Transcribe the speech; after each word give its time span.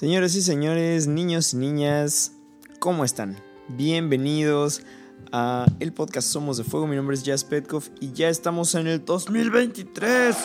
Señores 0.00 0.34
y 0.34 0.40
señores, 0.40 1.06
niños 1.08 1.52
y 1.52 1.58
niñas, 1.58 2.32
¿cómo 2.78 3.04
están? 3.04 3.36
Bienvenidos 3.68 4.80
a 5.30 5.66
el 5.78 5.92
podcast 5.92 6.26
Somos 6.26 6.56
de 6.56 6.64
Fuego. 6.64 6.86
Mi 6.86 6.96
nombre 6.96 7.14
es 7.14 7.22
Jazz 7.22 7.44
Petkov 7.44 7.82
y 8.00 8.10
ya 8.12 8.30
estamos 8.30 8.74
en 8.74 8.86
el 8.86 9.04
2023. 9.04 10.36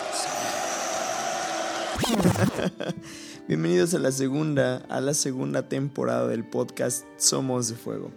Bienvenidos 3.47 3.93
a 3.93 3.99
la 3.99 4.11
segunda, 4.11 4.79
a 4.89 4.99
la 4.99 5.13
segunda 5.13 5.69
temporada 5.69 6.27
del 6.27 6.43
podcast 6.43 7.05
Somos 7.15 7.69
de 7.69 7.75
Fuego. 7.75 8.11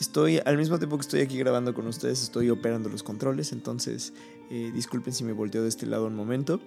Estoy, 0.00 0.40
al 0.44 0.58
mismo 0.58 0.76
tiempo 0.78 0.96
que 0.96 1.02
estoy 1.02 1.20
aquí 1.20 1.38
grabando 1.38 1.72
con 1.72 1.86
ustedes, 1.86 2.20
estoy 2.20 2.50
operando 2.50 2.88
los 2.88 3.04
controles, 3.04 3.52
entonces 3.52 4.12
eh, 4.50 4.72
disculpen 4.74 5.12
si 5.12 5.22
me 5.22 5.34
volteo 5.34 5.62
de 5.62 5.68
este 5.68 5.86
lado 5.86 6.08
un 6.08 6.16
momento. 6.16 6.60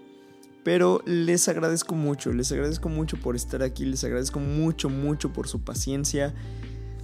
Pero 0.66 1.04
les 1.06 1.48
agradezco 1.48 1.94
mucho, 1.94 2.34
les 2.34 2.52
agradezco 2.52 2.90
mucho 2.90 3.18
por 3.18 3.36
estar 3.36 3.62
aquí, 3.62 3.86
les 3.86 4.04
agradezco 4.04 4.40
mucho, 4.40 4.90
mucho 4.90 5.32
por 5.32 5.48
su 5.48 5.62
paciencia. 5.62 6.34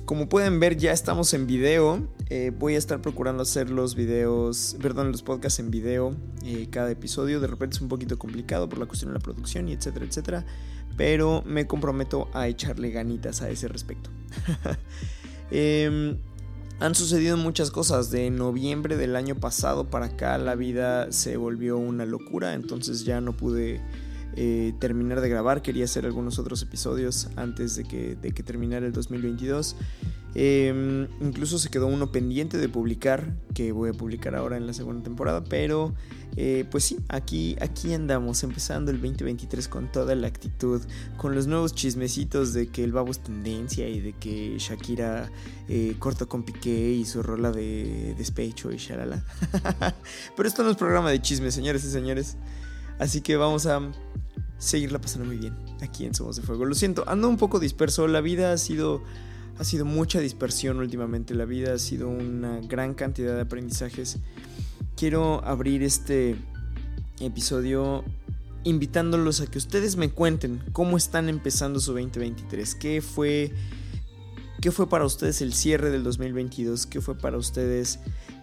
Como 0.05 0.27
pueden 0.27 0.59
ver, 0.59 0.77
ya 0.77 0.91
estamos 0.91 1.31
en 1.35 1.45
video. 1.45 2.07
Eh, 2.31 2.51
voy 2.57 2.73
a 2.73 2.79
estar 2.79 3.03
procurando 3.03 3.43
hacer 3.43 3.69
los 3.69 3.93
videos, 3.93 4.75
perdón, 4.81 5.11
los 5.11 5.21
podcasts 5.21 5.59
en 5.59 5.69
video 5.69 6.15
eh, 6.43 6.69
cada 6.71 6.89
episodio. 6.89 7.39
De 7.39 7.45
repente 7.45 7.75
es 7.75 7.81
un 7.83 7.87
poquito 7.87 8.17
complicado 8.17 8.67
por 8.67 8.79
la 8.79 8.87
cuestión 8.87 9.11
de 9.11 9.19
la 9.19 9.23
producción 9.23 9.69
y 9.69 9.73
etcétera, 9.73 10.07
etcétera. 10.07 10.45
Pero 10.97 11.43
me 11.45 11.67
comprometo 11.67 12.29
a 12.33 12.47
echarle 12.47 12.89
ganitas 12.89 13.43
a 13.43 13.49
ese 13.51 13.67
respecto. 13.67 14.09
eh, 15.51 16.17
han 16.81 16.95
sucedido 16.95 17.37
muchas 17.37 17.69
cosas. 17.69 18.09
De 18.09 18.29
noviembre 18.31 18.97
del 18.97 19.15
año 19.15 19.35
pasado 19.35 19.89
para 19.89 20.07
acá 20.07 20.37
la 20.39 20.55
vida 20.55 21.11
se 21.11 21.37
volvió 21.37 21.77
una 21.77 22.05
locura. 22.05 22.55
Entonces 22.55 23.05
ya 23.05 23.21
no 23.21 23.37
pude 23.37 23.81
eh, 24.35 24.73
terminar 24.79 25.21
de 25.21 25.29
grabar. 25.29 25.61
Quería 25.61 25.85
hacer 25.85 26.05
algunos 26.05 26.39
otros 26.39 26.61
episodios 26.63 27.29
antes 27.35 27.75
de 27.75 27.83
que, 27.83 28.15
de 28.15 28.31
que 28.31 28.41
terminara 28.41 28.87
el 28.87 28.93
2022. 28.93 29.75
Eh, 30.33 31.07
incluso 31.19 31.59
se 31.59 31.69
quedó 31.69 31.87
uno 31.87 32.11
pendiente 32.11 32.57
de 32.57 32.69
publicar, 32.69 33.33
que 33.53 33.71
voy 33.71 33.89
a 33.89 33.93
publicar 33.93 34.35
ahora 34.35 34.57
en 34.57 34.65
la 34.65 34.73
segunda 34.73 35.03
temporada, 35.03 35.43
pero 35.43 35.93
eh, 36.37 36.65
pues 36.71 36.85
sí, 36.85 36.97
aquí, 37.09 37.57
aquí 37.59 37.93
andamos, 37.93 38.43
empezando 38.43 38.91
el 38.91 39.01
2023 39.01 39.67
con 39.67 39.91
toda 39.91 40.15
la 40.15 40.27
actitud, 40.27 40.81
con 41.17 41.35
los 41.35 41.47
nuevos 41.47 41.75
chismecitos 41.75 42.53
de 42.53 42.67
que 42.67 42.83
el 42.83 42.93
babo 42.93 43.11
es 43.11 43.19
tendencia 43.19 43.89
y 43.89 43.99
de 43.99 44.13
que 44.13 44.55
Shakira 44.57 45.29
eh, 45.67 45.95
cortó 45.99 46.29
con 46.29 46.43
Piqué 46.43 46.93
y 46.93 47.03
su 47.03 47.21
rola 47.21 47.51
de 47.51 48.15
despecho 48.17 48.71
y 48.71 48.77
shalala. 48.77 49.25
pero 50.37 50.47
esto 50.47 50.63
no 50.63 50.69
es 50.69 50.77
programa 50.77 51.11
de 51.11 51.21
chismes, 51.21 51.53
señores 51.53 51.83
y 51.83 51.91
señores, 51.91 52.37
así 52.99 53.19
que 53.19 53.35
vamos 53.35 53.65
a 53.65 53.81
seguirla 54.57 55.01
pasando 55.01 55.25
muy 55.25 55.37
bien 55.37 55.55
aquí 55.81 56.05
en 56.05 56.13
Somos 56.13 56.37
de 56.37 56.43
Fuego. 56.43 56.63
Lo 56.63 56.75
siento, 56.75 57.03
ando 57.07 57.27
un 57.27 57.37
poco 57.37 57.59
disperso, 57.59 58.07
la 58.07 58.21
vida 58.21 58.53
ha 58.53 58.57
sido 58.57 59.01
ha 59.57 59.63
sido 59.63 59.85
mucha 59.85 60.19
dispersión 60.19 60.77
últimamente, 60.77 61.35
la 61.35 61.45
vida 61.45 61.73
ha 61.73 61.79
sido 61.79 62.09
una 62.09 62.59
gran 62.61 62.93
cantidad 62.93 63.35
de 63.35 63.41
aprendizajes. 63.41 64.17
Quiero 64.95 65.43
abrir 65.45 65.83
este 65.83 66.35
episodio 67.19 68.03
invitándolos 68.63 69.41
a 69.41 69.47
que 69.47 69.57
ustedes 69.57 69.95
me 69.95 70.09
cuenten 70.09 70.61
cómo 70.71 70.97
están 70.97 71.29
empezando 71.29 71.79
su 71.79 71.93
2023, 71.93 72.75
qué 72.75 73.01
fue 73.01 73.51
qué 74.61 74.71
fue 74.71 74.87
para 74.87 75.05
ustedes 75.05 75.41
el 75.41 75.53
cierre 75.53 75.89
del 75.89 76.03
2022, 76.03 76.85
qué 76.85 77.01
fue 77.01 77.17
para 77.17 77.37
ustedes 77.37 77.99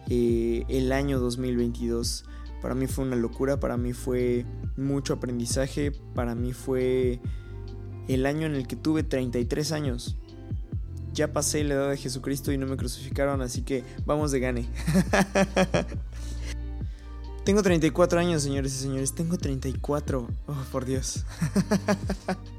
eh, 0.08 0.64
el 0.68 0.92
año 0.92 1.20
2022. 1.20 2.24
Para 2.60 2.74
mí 2.74 2.88
fue 2.88 3.04
una 3.04 3.14
locura, 3.14 3.60
para 3.60 3.76
mí 3.76 3.92
fue 3.92 4.44
mucho 4.76 5.14
aprendizaje, 5.14 5.92
para 6.14 6.34
mí 6.34 6.52
fue 6.52 7.20
el 8.08 8.26
año 8.26 8.46
en 8.46 8.56
el 8.56 8.66
que 8.66 8.74
tuve 8.74 9.04
33 9.04 9.70
años 9.70 10.16
ya 11.18 11.32
pasé 11.32 11.64
la 11.64 11.74
edad 11.74 11.90
de 11.90 11.96
Jesucristo 11.96 12.52
y 12.52 12.58
no 12.58 12.66
me 12.66 12.76
crucificaron, 12.76 13.42
así 13.42 13.62
que 13.62 13.84
vamos 14.06 14.30
de 14.30 14.40
gane. 14.40 14.68
Tengo 17.44 17.62
34 17.62 18.20
años, 18.20 18.42
señores 18.42 18.74
y 18.74 18.78
señores. 18.78 19.14
Tengo 19.14 19.36
34. 19.36 20.28
Oh, 20.46 20.54
por 20.70 20.84
Dios. 20.84 21.24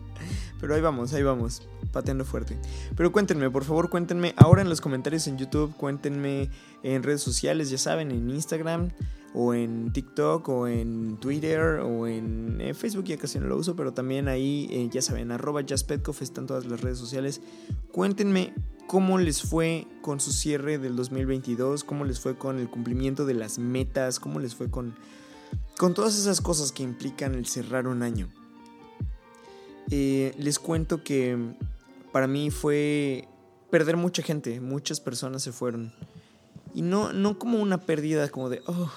Pero 0.60 0.76
ahí 0.76 0.82
vamos, 0.82 1.14
ahí 1.14 1.24
vamos. 1.24 1.68
Pateando 1.92 2.26
fuerte. 2.26 2.58
Pero 2.96 3.12
cuéntenme, 3.12 3.50
por 3.50 3.64
favor, 3.64 3.90
cuéntenme 3.90 4.34
ahora 4.38 4.62
en 4.62 4.70
los 4.70 4.82
comentarios 4.82 5.28
en 5.28 5.38
YouTube. 5.38 5.76
Cuéntenme 5.76 6.50
en 6.84 7.04
redes 7.04 7.22
sociales, 7.22 7.70
ya 7.70 7.78
saben, 7.78 8.12
en 8.12 8.30
Instagram 8.30 8.90
o 9.34 9.54
en 9.54 9.92
TikTok 9.94 10.48
o 10.50 10.68
en 10.68 11.18
Twitter 11.18 11.80
o 11.80 12.08
en 12.08 12.60
eh, 12.62 12.74
Facebook 12.74 13.06
ya 13.06 13.18
casi 13.18 13.40
no 13.40 13.48
lo 13.48 13.58
uso, 13.58 13.76
pero 13.76 13.94
también 13.94 14.28
ahí 14.28 14.68
eh, 14.72 14.90
ya 14.92 15.02
saben, 15.02 15.32
arroba 15.32 15.62
JazzPetkoff 15.62 16.22
están 16.22 16.48
todas 16.48 16.66
las 16.66 16.82
redes 16.82 16.98
sociales. 16.98 17.42
Cuéntenme 17.92 18.54
cómo 18.88 19.20
les 19.20 19.44
fue 19.44 19.88
con 20.02 20.20
su 20.20 20.32
cierre 20.32 20.78
del 20.78 20.96
2022, 20.96 21.84
cómo 21.84 22.06
les 22.06 22.20
fue 22.20 22.38
con 22.38 22.60
el 22.60 22.70
cumplimiento 22.70 23.26
de 23.26 23.36
las 23.36 23.60
metas, 23.60 24.20
cómo 24.20 24.40
les 24.40 24.56
fue 24.56 24.72
con, 24.72 24.96
con 25.78 25.94
todas 25.94 26.18
esas 26.18 26.42
cosas 26.42 26.72
que 26.72 26.84
implican 26.84 27.36
el 27.36 27.46
cerrar 27.46 27.88
un 27.88 28.02
año. 28.02 28.30
Eh, 29.92 30.34
les 30.38 30.60
cuento 30.60 31.04
que 31.04 31.38
para 32.12 32.28
mí 32.28 32.52
fue 32.52 33.28
perder 33.70 33.98
mucha 33.98 34.22
gente, 34.24 34.60
muchas 34.60 35.00
personas 35.00 35.44
se 35.44 35.52
fueron. 35.52 35.94
Y 36.74 36.82
no, 36.82 37.14
no 37.14 37.40
como 37.40 37.60
una 37.60 37.80
pérdida 37.80 38.30
como 38.30 38.50
de, 38.50 38.62
oh, 38.68 38.92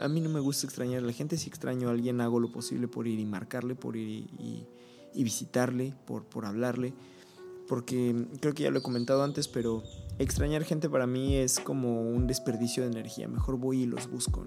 a 0.00 0.08
mí 0.08 0.20
no 0.20 0.28
me 0.28 0.40
gusta 0.40 0.66
extrañar 0.66 1.02
a 1.02 1.06
la 1.06 1.12
gente, 1.12 1.36
si 1.36 1.48
extraño 1.48 1.88
a 1.88 1.92
alguien 1.92 2.20
hago 2.20 2.40
lo 2.40 2.50
posible 2.50 2.88
por 2.88 3.06
ir 3.06 3.18
y 3.18 3.24
marcarle, 3.24 3.74
por 3.74 3.96
ir 3.96 4.28
y, 4.38 4.66
visitarle, 5.24 5.94
por, 6.06 6.24
por 6.24 6.46
hablarle, 6.46 6.92
porque 7.66 8.14
creo 8.40 8.54
que 8.54 8.64
ya 8.64 8.70
lo 8.70 8.78
he 8.78 8.82
comentado 8.82 9.22
antes, 9.24 9.48
pero 9.48 9.82
extrañar 10.18 10.64
gente 10.64 10.88
para 10.88 11.06
mí 11.06 11.36
es 11.36 11.58
como 11.58 12.02
un 12.02 12.26
desperdicio 12.26 12.84
de 12.84 12.90
energía, 12.90 13.26
mejor 13.28 13.56
voy 13.56 13.82
y 13.82 13.86
los 13.86 14.08
busco, 14.08 14.46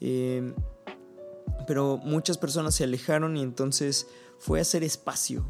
em, 0.00 0.54
pero 1.68 1.98
muchas 1.98 2.38
personas 2.38 2.74
se 2.74 2.84
alejaron 2.84 3.36
y 3.36 3.42
entonces 3.42 4.08
fue 4.38 4.58
hacer 4.58 4.82
espacio 4.82 5.44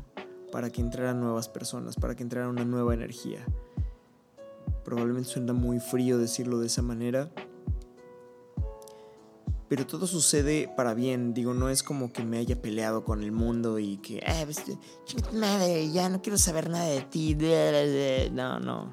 para 0.51 0.69
que 0.69 0.81
entraran 0.81 1.21
nuevas 1.21 1.49
personas, 1.49 1.95
para 1.95 2.17
que 2.17 2.25
entrara 2.25 2.49
una 2.49 2.65
nueva 2.65 2.93
energía. 2.93 3.47
Probablemente 4.85 5.29
suena 5.29 5.53
muy 5.53 5.79
frío 5.79 6.19
decirlo 6.19 6.59
de 6.59 6.67
esa 6.67 6.83
manera, 6.83 7.31
pero 9.69 9.87
todo 9.87 10.09
sucede 10.09 10.69
para 10.77 10.93
bien. 10.93 11.35
Digo, 11.35 11.55
no 11.55 11.69
es 11.69 11.85
como 11.85 12.13
que 12.13 12.25
me 12.25 12.39
haya 12.39 12.61
peleado 12.61 13.05
con 13.05 13.23
el 13.23 13.31
mundo 13.31 13.79
y 13.79 13.99
que, 13.99 14.17
eh, 14.17 14.45
pues, 14.45 14.65
madre, 15.33 15.89
ya 15.93 16.09
no 16.09 16.21
quiero 16.21 16.37
saber 16.37 16.69
nada 16.69 16.87
de 16.87 17.03
ti. 17.03 17.37
No, 18.33 18.59
no. 18.59 18.93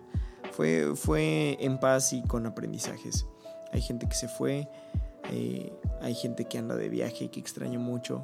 Fue, 0.52 0.96
fue 0.96 1.58
en 1.60 1.80
paz 1.80 2.14
y 2.14 2.22
con 2.22 2.46
aprendizajes. 2.46 3.26
Hay 3.72 3.82
gente 3.82 4.08
que 4.08 4.16
se 4.16 4.28
fue, 4.28 4.70
eh, 5.32 5.74
hay 6.02 6.16
gente 6.16 6.46
que 6.46 6.58
anda 6.58 6.76
de 6.76 6.90
viaje 6.90 7.26
y 7.26 7.28
que 7.30 7.40
extraño 7.40 7.80
mucho. 7.80 8.24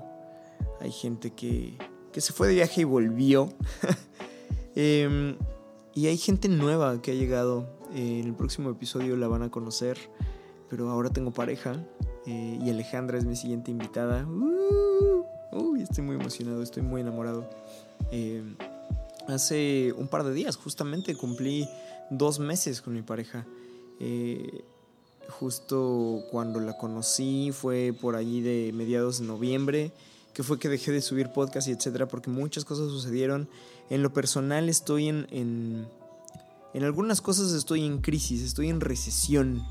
Hay 0.80 0.92
gente 0.92 1.32
que, 1.32 1.78
que 2.12 2.22
se 2.22 2.34
fue 2.34 2.48
de 2.48 2.56
viaje 2.56 2.82
y 2.82 2.84
volvió. 2.86 3.50
Em, 4.74 5.36
y 5.94 6.08
hay 6.08 6.16
gente 6.18 6.48
nueva 6.48 7.02
que 7.02 7.12
ha 7.12 7.14
llegado. 7.14 7.68
en 7.94 8.26
el 8.26 8.34
próximo 8.34 8.70
episodio 8.70 9.18
la 9.18 9.28
van 9.28 9.44
a 9.44 9.52
conocer. 9.52 9.98
Pero 10.70 10.90
ahora 10.90 11.10
tengo 11.10 11.32
pareja 11.32 11.86
eh, 12.26 12.60
y 12.64 12.70
Alejandra 12.70 13.18
es 13.18 13.26
mi 13.26 13.36
siguiente 13.36 13.72
invitada. 13.72 14.26
Uh, 14.26 15.76
estoy 15.76 16.04
muy 16.04 16.16
emocionado, 16.16 16.64
estoy 16.64 16.84
muy 16.84 17.02
enamorado. 17.02 17.50
Eh, 18.12 18.42
hace 19.28 19.94
un 19.98 20.08
par 20.08 20.24
de 20.24 20.34
días 20.34 20.56
justamente 20.56 21.16
cumplí 21.16 21.68
dos 22.10 22.40
meses 22.40 22.82
con 22.82 22.94
mi 22.94 23.02
pareja. 23.02 23.46
Eh, 24.00 24.64
justo 25.30 26.24
cuando 26.32 26.60
la 26.60 26.78
conocí 26.78 27.52
fue 27.52 27.94
por 28.00 28.16
allí 28.16 28.42
de 28.42 28.72
mediados 28.74 29.20
de 29.20 29.26
noviembre, 29.26 29.92
que 30.34 30.44
fue 30.44 30.60
que 30.60 30.70
dejé 30.70 30.92
de 30.92 31.02
subir 31.02 31.32
podcast 31.32 31.68
y 31.68 31.72
etcétera, 31.72 32.08
porque 32.08 32.30
muchas 32.30 32.66
cosas 32.66 32.90
sucedieron. 32.90 33.50
En 33.90 34.04
lo 34.04 34.14
personal 34.14 34.70
estoy 34.70 35.10
en, 35.10 35.28
en, 35.32 35.88
en 36.74 36.84
algunas 36.84 37.22
cosas 37.22 37.52
estoy 37.54 37.86
en 37.86 38.02
crisis, 38.02 38.42
estoy 38.42 38.70
en 38.70 38.82
recesión 38.82 39.64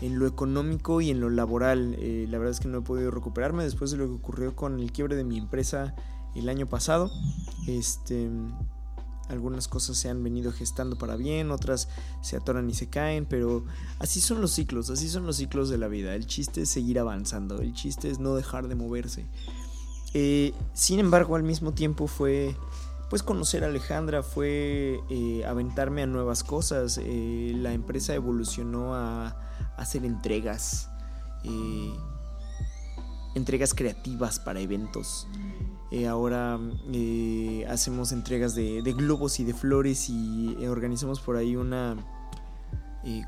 en 0.00 0.18
lo 0.18 0.26
económico 0.26 1.00
y 1.00 1.10
en 1.10 1.20
lo 1.20 1.30
laboral. 1.30 1.96
Eh, 1.98 2.26
la 2.28 2.38
verdad 2.38 2.52
es 2.52 2.60
que 2.60 2.68
no 2.68 2.78
he 2.78 2.82
podido 2.82 3.10
recuperarme 3.10 3.64
después 3.64 3.90
de 3.90 3.96
lo 3.96 4.06
que 4.06 4.14
ocurrió 4.14 4.54
con 4.54 4.78
el 4.78 4.92
quiebre 4.92 5.16
de 5.16 5.24
mi 5.24 5.38
empresa 5.38 5.94
el 6.34 6.48
año 6.48 6.68
pasado. 6.68 7.10
Este, 7.66 8.28
algunas 9.28 9.68
cosas 9.68 9.96
se 9.96 10.08
han 10.08 10.22
venido 10.22 10.52
gestando 10.52 10.96
para 10.96 11.16
bien, 11.16 11.50
otras 11.50 11.88
se 12.22 12.36
atoran 12.36 12.68
y 12.70 12.74
se 12.74 12.88
caen, 12.88 13.26
pero 13.26 13.64
así 13.98 14.20
son 14.20 14.40
los 14.40 14.52
ciclos, 14.52 14.90
así 14.90 15.08
son 15.08 15.26
los 15.26 15.36
ciclos 15.36 15.68
de 15.68 15.78
la 15.78 15.88
vida. 15.88 16.14
El 16.14 16.26
chiste 16.26 16.62
es 16.62 16.68
seguir 16.68 16.98
avanzando, 16.98 17.60
el 17.60 17.74
chiste 17.74 18.10
es 18.10 18.18
no 18.18 18.34
dejar 18.34 18.68
de 18.68 18.74
moverse. 18.74 19.26
Eh, 20.14 20.54
sin 20.72 20.98
embargo, 20.98 21.36
al 21.36 21.42
mismo 21.42 21.72
tiempo 21.72 22.06
fue 22.06 22.56
pues 23.10 23.22
conocer 23.22 23.64
a 23.64 23.66
Alejandra, 23.66 24.22
fue 24.22 25.00
eh, 25.10 25.44
aventarme 25.44 26.02
a 26.02 26.06
nuevas 26.06 26.42
cosas. 26.42 26.98
Eh, 27.02 27.52
la 27.54 27.72
empresa 27.72 28.14
evolucionó 28.14 28.94
a, 28.94 29.36
hacer 29.76 30.06
entregas, 30.06 30.88
entregas 33.34 33.74
creativas 33.74 34.40
para 34.40 34.60
eventos. 34.60 35.26
Ahora 36.08 36.58
hacemos 37.68 38.12
entregas 38.12 38.54
de, 38.54 38.82
de, 38.82 38.92
globos 38.92 39.40
y 39.40 39.44
de 39.44 39.54
flores 39.54 40.08
y 40.08 40.56
organizamos 40.66 41.20
por 41.20 41.36
ahí 41.36 41.56
una 41.56 41.96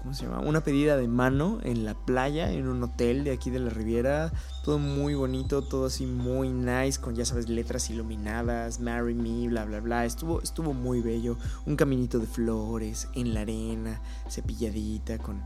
¿cómo 0.02 0.12
se 0.12 0.24
llama? 0.24 0.40
Una 0.40 0.62
pedida 0.62 0.96
de 0.96 1.06
mano 1.06 1.60
en 1.62 1.84
la 1.84 1.94
playa, 1.94 2.50
en 2.50 2.66
un 2.68 2.82
hotel 2.82 3.24
de 3.24 3.32
aquí 3.32 3.50
de 3.50 3.60
la 3.60 3.70
Riviera. 3.70 4.32
Todo 4.64 4.78
muy 4.78 5.14
bonito, 5.14 5.62
todo 5.62 5.86
así 5.86 6.04
muy 6.04 6.50
nice, 6.50 7.00
con 7.00 7.14
ya 7.14 7.24
sabes, 7.24 7.48
letras 7.48 7.88
iluminadas, 7.90 8.80
Marry 8.80 9.14
Me, 9.14 9.48
bla, 9.48 9.64
bla, 9.64 9.80
bla. 9.80 10.04
Estuvo, 10.04 10.42
estuvo 10.42 10.74
muy 10.74 11.00
bello. 11.00 11.38
Un 11.64 11.76
caminito 11.76 12.18
de 12.18 12.26
flores 12.26 13.08
en 13.14 13.34
la 13.34 13.42
arena, 13.42 14.00
cepilladita, 14.28 15.18
con 15.18 15.40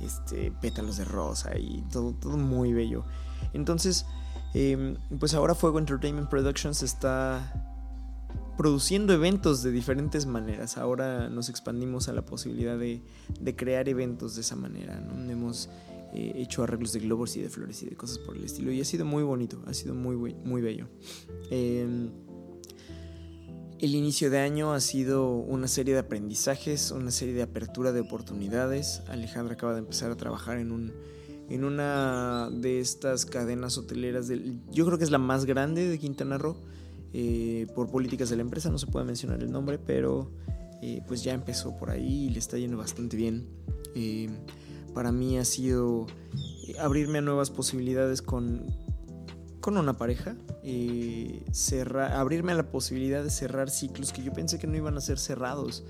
este, 0.00 0.52
pétalos 0.60 0.98
de 0.98 1.04
rosa 1.04 1.56
y 1.56 1.82
todo, 1.90 2.12
todo 2.12 2.36
muy 2.36 2.72
bello. 2.74 3.04
Entonces, 3.54 4.04
em, 4.54 4.96
pues 5.18 5.34
ahora 5.34 5.54
Fuego 5.54 5.78
Entertainment 5.78 6.28
Productions 6.28 6.82
está 6.82 7.68
produciendo 8.58 9.12
eventos 9.12 9.62
de 9.62 9.70
diferentes 9.70 10.26
maneras. 10.26 10.78
Ahora 10.78 11.28
nos 11.28 11.48
expandimos 11.48 12.08
a 12.08 12.12
la 12.12 12.24
posibilidad 12.24 12.76
de, 12.76 13.02
crear 13.54 13.88
eventos 13.88 14.34
de 14.34 14.40
esa 14.40 14.56
manera. 14.56 15.00
¿no? 15.00 15.30
Hemos 15.30 15.70
eh, 16.12 16.32
hecho 16.34 16.64
arreglos 16.64 16.92
de 16.92 16.98
globos 16.98 17.36
y 17.36 17.40
de 17.40 17.50
flores 17.50 17.82
y 17.84 17.86
de 17.86 17.96
cosas 17.96 18.18
por 18.18 18.36
el 18.36 18.44
estilo. 18.44 18.72
Y 18.72 18.80
ha 18.80 18.84
sido 18.84 19.04
muy 19.04 19.22
bonito, 19.22 19.62
ha 19.66 19.74
sido 19.74 19.94
muy, 19.94 20.16
muy 20.34 20.60
bello. 20.60 20.88
Em, 21.50 22.10
el 23.78 23.94
inicio 23.94 24.28
de 24.28 24.40
año 24.40 24.72
ha 24.72 24.80
sido 24.80 25.36
una 25.36 25.68
serie 25.68 25.94
de 25.94 26.00
aprendizajes, 26.00 26.90
una 26.90 27.12
serie 27.12 27.34
de 27.34 27.42
apertura 27.42 27.92
de 27.92 28.00
oportunidades. 28.00 29.02
Alejandra 29.06 29.54
acaba 29.54 29.74
de 29.74 29.78
empezar 29.78 30.10
a 30.10 30.16
trabajar 30.16 30.58
en 30.58 30.72
un 30.72 30.92
en 31.48 31.64
una 31.64 32.50
de 32.50 32.80
estas 32.80 33.24
cadenas 33.24 33.78
hoteleras 33.78 34.28
del 34.28 34.60
yo 34.70 34.84
creo 34.84 34.98
que 34.98 35.04
es 35.04 35.10
la 35.10 35.18
más 35.18 35.46
grande 35.46 35.88
de 35.88 35.98
Quintana 35.98 36.36
Roo 36.36 36.56
eh, 37.14 37.66
por 37.74 37.90
políticas 37.90 38.28
de 38.28 38.36
la 38.36 38.42
empresa, 38.42 38.70
no 38.70 38.78
se 38.78 38.86
puede 38.86 39.06
mencionar 39.06 39.40
el 39.42 39.50
nombre, 39.50 39.78
pero 39.78 40.30
eh, 40.82 41.02
pues 41.08 41.22
ya 41.22 41.32
empezó 41.32 41.76
por 41.76 41.90
ahí 41.90 42.26
y 42.26 42.30
le 42.30 42.38
está 42.38 42.58
yendo 42.58 42.76
bastante 42.76 43.16
bien. 43.16 43.46
Eh, 43.94 44.28
para 44.94 45.10
mí 45.10 45.38
ha 45.38 45.44
sido 45.44 46.06
abrirme 46.78 47.18
a 47.18 47.20
nuevas 47.22 47.50
posibilidades 47.50 48.20
con, 48.20 48.66
con 49.60 49.78
una 49.78 49.96
pareja, 49.96 50.36
cerrar, 51.52 52.12
abrirme 52.12 52.52
a 52.52 52.56
la 52.56 52.70
posibilidad 52.70 53.24
de 53.24 53.30
cerrar 53.30 53.70
ciclos 53.70 54.12
que 54.12 54.22
yo 54.22 54.32
pensé 54.32 54.58
que 54.58 54.66
no 54.66 54.76
iban 54.76 54.96
a 54.96 55.00
ser 55.00 55.18
cerrados, 55.18 55.84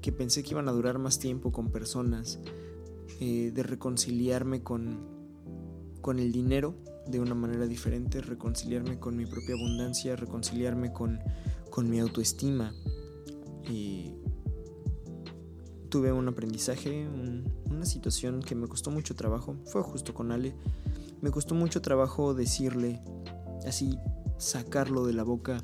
que 0.00 0.10
pensé 0.10 0.42
que 0.42 0.50
iban 0.50 0.68
a 0.68 0.72
durar 0.72 0.98
más 0.98 1.18
tiempo 1.18 1.52
con 1.52 1.70
personas, 1.70 2.40
de 3.20 3.62
reconciliarme 3.62 4.62
con, 4.62 4.98
con 6.00 6.18
el 6.18 6.32
dinero 6.32 6.74
de 7.06 7.20
una 7.20 7.34
manera 7.34 7.66
diferente, 7.66 8.20
reconciliarme 8.20 8.98
con 8.98 9.16
mi 9.16 9.26
propia 9.26 9.54
abundancia, 9.54 10.16
reconciliarme 10.16 10.92
con, 10.92 11.20
mi 11.84 12.00
autoestima. 12.00 12.72
Y 13.70 14.12
tuve 15.88 16.12
un 16.12 16.28
aprendizaje, 16.28 17.06
una 17.66 17.84
situación 17.84 18.42
que 18.42 18.54
me 18.54 18.66
costó 18.66 18.90
mucho 18.90 19.14
trabajo, 19.14 19.56
fue 19.66 19.82
justo 19.82 20.14
con 20.14 20.32
Ale, 20.32 20.54
me 21.20 21.30
costó 21.30 21.54
mucho 21.54 21.82
trabajo 21.82 22.34
decirle, 22.34 23.00
así, 23.66 23.98
sacarlo 24.38 25.06
de 25.06 25.12
la 25.12 25.22
boca. 25.22 25.62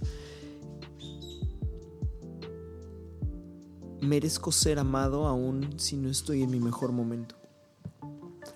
Merezco 4.00 4.50
ser 4.50 4.78
amado 4.78 5.26
aún 5.26 5.78
si 5.78 5.96
no 5.96 6.10
estoy 6.10 6.42
en 6.42 6.50
mi 6.50 6.58
mejor 6.58 6.92
momento. 6.92 7.41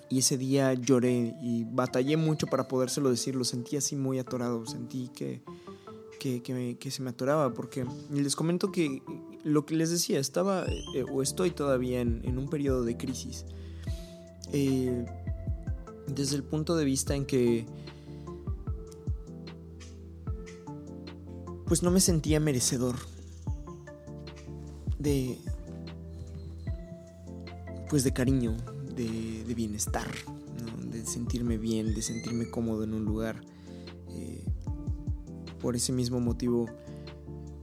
Y 0.09 0.19
ese 0.19 0.37
día 0.37 0.73
lloré 0.73 1.35
y 1.41 1.65
batallé 1.65 2.15
mucho 2.15 2.47
para 2.47 2.67
podérselo 2.67 3.09
decir, 3.09 3.35
lo 3.35 3.43
sentí 3.43 3.75
así 3.75 3.95
muy 3.95 4.19
atorado, 4.19 4.65
sentí 4.65 5.09
que, 5.09 5.41
que, 6.19 6.91
se 6.91 7.01
me 7.01 7.09
atoraba, 7.09 7.53
porque 7.53 7.85
les 8.11 8.35
comento 8.35 8.71
que 8.71 9.01
lo 9.43 9.65
que 9.65 9.75
les 9.75 9.89
decía, 9.89 10.19
estaba 10.19 10.65
eh, 10.95 11.03
o 11.11 11.21
estoy 11.21 11.51
todavía 11.51 12.01
en, 12.01 12.37
un 12.37 12.49
periodo 12.49 12.83
de 12.83 12.97
crisis. 12.97 13.45
Eh, 14.53 15.05
desde 16.07 16.37
el 16.37 16.43
punto 16.43 16.75
de 16.75 16.85
vista 16.85 17.15
en 17.15 17.25
que 17.25 17.65
pues 21.65 21.83
no 21.83 21.91
me 21.91 21.99
sentía 21.99 22.39
merecedor 22.39 22.95
de 24.99 25.37
pues 27.89 28.03
de 28.03 28.13
cariño, 28.13 28.55
de, 28.97 29.53
bienestar, 29.53 30.07
de 30.91 31.05
sentirme 31.05 31.57
bien, 31.57 31.93
de 31.93 32.01
sentirme 32.01 32.49
cómodo 32.49 32.83
en 32.83 32.93
un 32.93 33.05
lugar. 33.05 33.41
Eh, 34.09 34.43
por 35.61 35.75
ese 35.75 35.91
mismo 35.91 36.19
motivo 36.19 36.67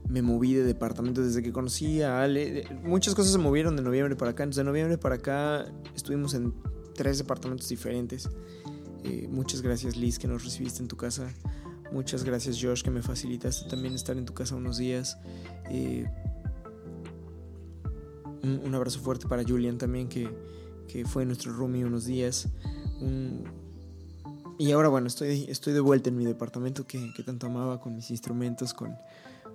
me 0.07 0.21
moví 0.21 0.53
de 0.53 0.63
departamento 0.63 1.21
desde 1.21 1.43
que 1.43 1.51
conocí 1.51 2.01
a 2.01 2.23
Ale. 2.23 2.65
Muchas 2.83 3.15
cosas 3.15 3.33
se 3.33 3.37
movieron 3.37 3.75
de 3.75 3.83
noviembre 3.83 4.15
para 4.15 4.31
acá. 4.31 4.43
Entonces, 4.43 4.63
de 4.63 4.63
noviembre 4.63 4.97
para 4.97 5.15
acá 5.15 5.65
estuvimos 5.95 6.33
en 6.33 6.53
tres 6.95 7.17
departamentos 7.17 7.67
diferentes. 7.69 8.29
Eh, 9.03 9.27
muchas 9.29 9.61
gracias 9.61 9.95
Liz 9.95 10.17
que 10.17 10.27
nos 10.27 10.43
recibiste 10.43 10.81
en 10.81 10.87
tu 10.87 10.97
casa. 10.97 11.27
Muchas 11.91 12.23
gracias 12.23 12.57
Josh 12.61 12.81
que 12.81 12.91
me 12.91 13.01
facilitaste 13.01 13.69
también 13.69 13.93
estar 13.93 14.17
en 14.17 14.25
tu 14.25 14.33
casa 14.33 14.55
unos 14.55 14.77
días. 14.77 15.17
Eh, 15.69 16.05
un, 18.43 18.75
abrazo 18.75 18.99
fuerte 18.99 19.27
para 19.27 19.43
Julian 19.43 19.77
también 19.77 20.07
que, 20.07 20.29
que 20.87 21.05
fue 21.05 21.25
nuestro 21.25 21.53
roomie 21.53 21.85
unos 21.85 22.05
días. 22.05 22.47
Y 24.57 24.71
ahora 24.71 24.87
bueno, 24.87 25.07
estoy, 25.07 25.45
estoy 25.49 25.73
de 25.73 25.81
vuelta 25.81 26.09
en 26.09 26.17
mi 26.17 26.25
departamento 26.25 26.87
que, 26.87 27.11
tanto 27.25 27.47
amaba, 27.47 27.81
con 27.81 27.95
mis 27.95 28.09
instrumentos, 28.09 28.73
con, 28.73 28.95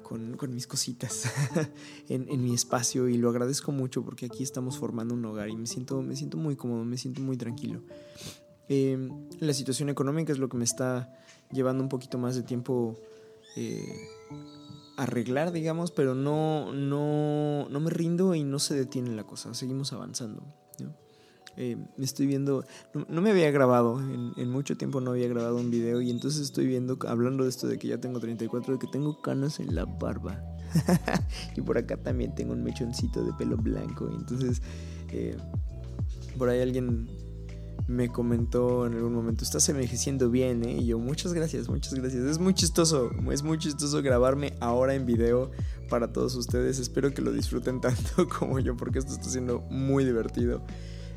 con, 0.02 0.54
mis 0.54 0.66
cositas 0.66 1.30
en, 2.08 2.42
mi 2.42 2.52
espacio 2.52 3.08
y 3.08 3.16
lo 3.16 3.30
agradezco 3.30 3.72
mucho 3.72 4.04
porque 4.04 4.26
aquí 4.26 4.42
estamos 4.42 4.76
formando 4.76 5.14
un 5.14 5.24
hogar 5.24 5.48
y 5.48 5.56
me 5.56 5.66
siento, 5.66 6.02
me 6.02 6.16
siento 6.16 6.36
muy 6.36 6.56
cómodo, 6.56 6.84
me 6.84 6.98
siento 6.98 7.22
muy 7.22 7.38
tranquilo. 7.38 7.80
Em, 8.68 9.10
la 9.40 9.54
situación 9.54 9.88
económica 9.88 10.32
es 10.32 10.38
lo 10.38 10.48
que 10.48 10.58
me 10.58 10.64
está 10.64 11.12
llevando 11.50 11.82
un 11.82 11.88
poquito 11.88 12.18
más 12.18 12.36
de 12.36 12.42
tiempo 12.42 13.00
eh, 13.56 14.08
arreglar, 14.96 15.50
digamos, 15.50 15.90
pero 15.92 16.14
no, 16.14 16.72
no, 16.74 17.68
no 17.70 17.80
me 17.80 17.90
rindo 17.90 18.34
y 18.34 18.44
no 18.44 18.58
se 18.58 18.74
detiene 18.74 19.14
la 19.16 19.24
cosa, 19.24 19.54
seguimos 19.54 19.94
avanzando. 19.94 20.42
Eh, 21.56 21.76
estoy 21.98 22.26
viendo, 22.26 22.64
no, 22.94 23.20
me 23.20 23.30
había 23.30 23.50
grabado, 23.50 24.00
en, 24.00 24.50
mucho 24.50 24.76
tiempo 24.76 25.00
no 25.00 25.10
había 25.10 25.28
grabado 25.28 25.56
un 25.56 25.70
video 25.70 26.00
y 26.00 26.10
entonces 26.10 26.42
estoy 26.42 26.66
viendo, 26.66 26.98
hablando 27.06 27.44
de 27.44 27.50
esto 27.50 27.66
de 27.66 27.78
que 27.78 27.88
ya 27.88 27.98
tengo 27.98 28.20
34, 28.20 28.74
de 28.74 28.78
que 28.78 28.86
tengo 28.86 29.20
canas 29.20 29.60
en 29.60 29.74
la 29.74 29.84
barba. 29.84 30.42
y 31.56 31.60
por 31.60 31.76
acá 31.76 31.96
también 31.96 32.34
tengo 32.34 32.52
un 32.52 32.62
mechoncito 32.62 33.24
de 33.24 33.32
pelo 33.34 33.56
blanco. 33.56 34.08
Y 34.10 34.14
entonces, 34.14 34.62
eh, 35.10 35.36
por 36.38 36.48
ahí 36.48 36.60
alguien 36.60 37.08
me 37.90 38.08
comentó 38.08 38.86
en 38.86 38.94
algún 38.94 39.12
momento, 39.12 39.42
estás 39.42 39.68
envejeciendo 39.68 40.30
bien, 40.30 40.64
¿eh? 40.64 40.76
Y 40.78 40.86
yo, 40.86 40.98
muchas 40.98 41.32
gracias, 41.32 41.68
muchas 41.68 41.94
gracias. 41.94 42.22
Es 42.22 42.38
muy 42.38 42.54
chistoso, 42.54 43.10
es 43.32 43.42
muy 43.42 43.58
chistoso 43.58 44.00
grabarme 44.00 44.54
ahora 44.60 44.94
en 44.94 45.06
video 45.06 45.50
para 45.88 46.12
todos 46.12 46.36
ustedes. 46.36 46.78
Espero 46.78 47.12
que 47.12 47.20
lo 47.20 47.32
disfruten 47.32 47.80
tanto 47.82 48.28
como 48.28 48.60
yo, 48.60 48.76
porque 48.76 49.00
esto 49.00 49.12
está 49.12 49.28
siendo 49.28 49.60
muy 49.70 50.04
divertido. 50.04 50.62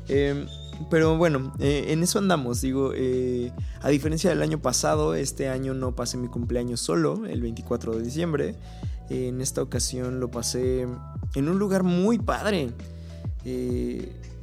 Em, 0.08 0.46
pero 0.90 1.16
bueno, 1.16 1.52
eh, 1.58 1.86
en 1.88 2.02
eso 2.02 2.18
andamos. 2.18 2.60
Digo, 2.60 2.92
eh, 2.94 3.52
a 3.80 3.88
diferencia 3.88 4.30
del 4.30 4.42
año 4.42 4.60
pasado, 4.60 5.14
este 5.14 5.48
año 5.48 5.74
no 5.74 5.94
pasé 5.94 6.16
mi 6.16 6.28
cumpleaños 6.28 6.80
solo, 6.80 7.26
el 7.26 7.40
24 7.40 7.96
de 7.96 8.02
diciembre. 8.02 8.54
en 9.10 9.42
esta 9.42 9.60
ocasión 9.60 10.18
lo 10.18 10.30
pasé 10.30 10.86
en 11.34 11.48
un 11.48 11.58
lugar 11.58 11.82
muy 11.82 12.18
padre. 12.18 12.70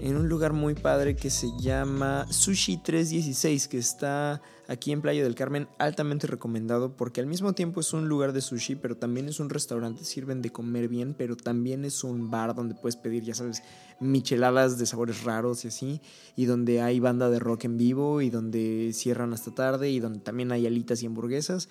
En 0.03 0.17
un 0.17 0.27
lugar 0.27 0.51
muy 0.51 0.73
padre 0.73 1.15
que 1.15 1.29
se 1.29 1.51
llama 1.59 2.25
Sushi 2.27 2.77
316, 2.77 3.67
que 3.67 3.77
está 3.77 4.41
aquí 4.67 4.91
en 4.91 4.99
Playa 4.99 5.23
del 5.23 5.35
Carmen, 5.35 5.67
altamente 5.77 6.25
recomendado 6.25 6.97
porque 6.97 7.21
al 7.21 7.27
mismo 7.27 7.53
tiempo 7.53 7.81
es 7.81 7.93
un 7.93 8.09
lugar 8.09 8.33
de 8.33 8.41
sushi, 8.41 8.77
pero 8.77 8.97
también 8.97 9.29
es 9.29 9.39
un 9.39 9.51
restaurante, 9.51 10.03
sirven 10.03 10.41
de 10.41 10.49
comer 10.49 10.87
bien, 10.87 11.13
pero 11.15 11.37
también 11.37 11.85
es 11.85 12.03
un 12.03 12.31
bar 12.31 12.55
donde 12.55 12.73
puedes 12.73 12.95
pedir, 12.95 13.21
ya 13.21 13.35
sabes, 13.35 13.61
micheladas 13.99 14.79
de 14.79 14.87
sabores 14.87 15.23
raros 15.23 15.65
y 15.65 15.67
así, 15.67 16.01
y 16.35 16.45
donde 16.45 16.81
hay 16.81 16.99
banda 16.99 17.29
de 17.29 17.37
rock 17.37 17.65
en 17.65 17.77
vivo 17.77 18.21
y 18.21 18.31
donde 18.31 18.93
cierran 18.93 19.33
hasta 19.33 19.53
tarde 19.53 19.91
y 19.91 19.99
donde 19.99 20.21
también 20.21 20.51
hay 20.51 20.65
alitas 20.65 21.03
y 21.03 21.05
hamburguesas. 21.05 21.69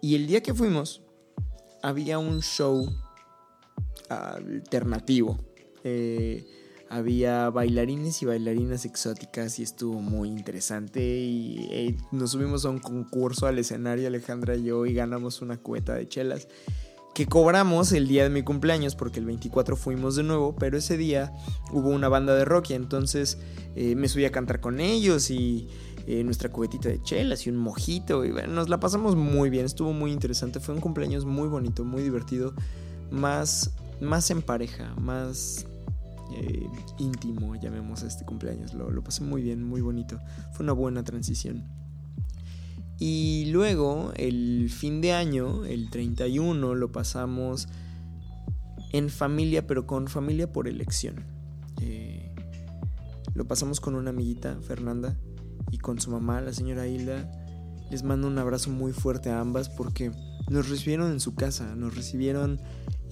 Y 0.00 0.16
el 0.16 0.26
día 0.26 0.42
que 0.42 0.54
fuimos, 0.54 1.02
había 1.84 2.18
un 2.18 2.42
show 2.42 2.84
alternativo. 4.08 5.38
Eh, 5.84 6.61
había 6.92 7.48
bailarines 7.48 8.20
y 8.22 8.26
bailarinas 8.26 8.84
exóticas 8.84 9.58
y 9.58 9.62
estuvo 9.62 10.00
muy 10.00 10.28
interesante. 10.28 11.02
Y 11.02 11.68
eh, 11.70 11.96
nos 12.12 12.32
subimos 12.32 12.66
a 12.66 12.70
un 12.70 12.80
concurso 12.80 13.46
al 13.46 13.58
escenario, 13.58 14.06
Alejandra 14.06 14.56
y 14.56 14.64
yo, 14.64 14.84
y 14.84 14.92
ganamos 14.92 15.40
una 15.40 15.56
cueta 15.56 15.94
de 15.94 16.06
chelas 16.06 16.48
que 17.14 17.26
cobramos 17.26 17.92
el 17.92 18.08
día 18.08 18.22
de 18.22 18.30
mi 18.30 18.42
cumpleaños, 18.42 18.94
porque 18.94 19.20
el 19.20 19.26
24 19.26 19.76
fuimos 19.76 20.16
de 20.16 20.22
nuevo, 20.22 20.54
pero 20.56 20.78
ese 20.78 20.96
día 20.96 21.32
hubo 21.70 21.88
una 21.88 22.08
banda 22.08 22.34
de 22.34 22.44
rock 22.44 22.70
y 22.70 22.74
entonces 22.74 23.38
eh, 23.74 23.94
me 23.96 24.08
subí 24.08 24.24
a 24.24 24.32
cantar 24.32 24.60
con 24.60 24.80
ellos 24.80 25.30
y 25.30 25.68
eh, 26.06 26.24
nuestra 26.24 26.50
cubetita 26.50 26.88
de 26.88 27.02
chelas 27.02 27.46
y 27.46 27.50
un 27.50 27.56
mojito. 27.56 28.24
Y 28.24 28.32
bueno, 28.32 28.52
nos 28.52 28.68
la 28.68 28.80
pasamos 28.80 29.16
muy 29.16 29.50
bien, 29.50 29.64
estuvo 29.64 29.92
muy 29.92 30.10
interesante. 30.10 30.60
Fue 30.60 30.74
un 30.74 30.80
cumpleaños 30.80 31.24
muy 31.24 31.48
bonito, 31.48 31.84
muy 31.84 32.02
divertido, 32.02 32.54
más, 33.10 33.72
más 34.00 34.30
en 34.30 34.42
pareja, 34.42 34.94
más 34.96 35.66
eh, 36.34 36.68
íntimo, 36.98 37.54
llamemos 37.56 38.02
a 38.02 38.06
este 38.06 38.24
cumpleaños. 38.24 38.74
Lo, 38.74 39.02
pasé 39.02 39.22
muy 39.22 39.42
bien, 39.42 39.62
muy 39.62 39.80
bonito. 39.80 40.18
Fue 40.52 40.64
una 40.64 40.72
buena 40.72 41.04
transición. 41.04 41.64
Y 42.98 43.46
luego, 43.50 44.12
el 44.16 44.70
fin 44.70 45.00
de 45.00 45.12
año, 45.12 45.64
el 45.64 45.90
31, 45.90 46.74
lo 46.74 46.92
pasamos 46.92 47.68
en 48.92 49.08
familia, 49.10 49.66
pero 49.66 49.86
con 49.86 50.08
familia 50.08 50.52
por 50.52 50.68
elección. 50.68 51.24
Eh, 51.80 52.34
lo 53.34 53.46
pasamos 53.46 53.80
con 53.80 53.94
una 53.94 54.10
amiguita, 54.10 54.58
Fernanda, 54.62 55.16
y 55.70 55.78
con 55.78 56.00
su 56.00 56.10
mamá, 56.10 56.40
la 56.40 56.52
señora 56.52 56.86
Hilda. 56.86 57.30
Les 57.90 58.02
mando 58.02 58.28
un 58.28 58.38
abrazo 58.38 58.70
muy 58.70 58.92
fuerte 58.92 59.30
a 59.30 59.40
ambas 59.40 59.68
porque 59.68 60.12
nos 60.48 60.68
recibieron 60.68 61.10
en 61.10 61.20
su 61.20 61.34
casa, 61.34 61.74
nos 61.74 61.94
recibieron 61.94 62.60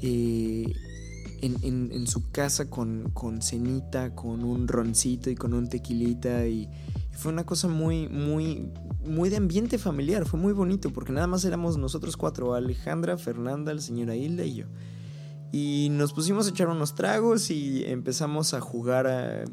eh, 0.02 0.72
en, 1.42 2.06
su 2.06 2.30
casa 2.30 2.68
con, 2.68 3.10
con 3.12 3.42
cenita, 3.42 4.14
con 4.14 4.44
un 4.44 4.68
roncito 4.68 5.30
y 5.30 5.34
con 5.34 5.54
un 5.54 5.68
tequilita 5.68 6.46
y, 6.46 6.68
fue 7.20 7.32
una 7.32 7.44
cosa 7.44 7.68
muy, 7.68 8.08
muy, 8.08 8.72
muy 9.04 9.28
de 9.28 9.36
ambiente 9.36 9.76
familiar, 9.76 10.24
fue 10.24 10.40
muy 10.40 10.54
bonito 10.54 10.90
porque 10.90 11.12
nada 11.12 11.26
más 11.26 11.44
éramos 11.44 11.76
nosotros 11.76 12.16
cuatro, 12.16 12.54
Alejandra, 12.54 13.18
Fernanda, 13.18 13.74
la 13.74 13.80
señora 13.80 14.16
Hilda 14.16 14.44
y 14.44 14.54
yo. 14.54 14.66
Y 15.52 15.88
nos 15.90 16.14
pusimos 16.14 16.46
a 16.46 16.50
echar 16.50 16.68
unos 16.68 16.94
tragos 16.94 17.50
y 17.50 17.84
empezamos 17.84 18.54
a 18.54 18.60
jugar 18.60 19.06
a 19.06 19.44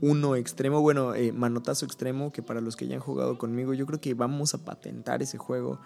uno 0.00 0.34
extremo, 0.34 0.80
bueno, 0.80 1.14
eh, 1.14 1.32
manotazo 1.32 1.86
extremo, 1.86 2.32
que 2.32 2.42
para 2.42 2.60
los 2.60 2.74
que 2.74 2.88
ya 2.88 2.96
han 2.96 3.00
jugado 3.00 3.38
conmigo, 3.38 3.72
yo 3.72 3.86
creo 3.86 4.00
que 4.00 4.14
vamos 4.14 4.54
a 4.54 4.64
patentar 4.64 5.22
ese 5.22 5.38
juego 5.38 5.78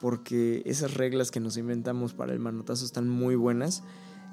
porque 0.00 0.62
esas 0.66 0.94
reglas 0.94 1.30
que 1.30 1.40
nos 1.40 1.56
inventamos 1.56 2.12
para 2.12 2.32
el 2.32 2.40
manotazo 2.40 2.84
están 2.84 3.08
muy 3.08 3.36
buenas. 3.36 3.84